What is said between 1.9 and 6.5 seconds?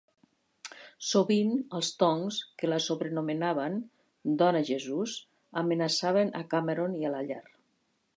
Tongs, que la sobrenomenaven "Dona Jesús", amenaçaven a